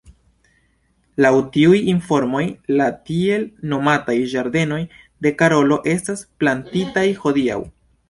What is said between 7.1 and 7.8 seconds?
hodiaŭ.